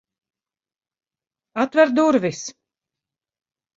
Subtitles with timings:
[1.63, 2.41] Atver durvis!